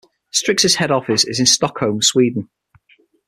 [0.31, 2.49] Strix's head office is in Stockholm, Sweden.